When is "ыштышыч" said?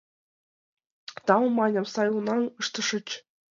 2.61-3.07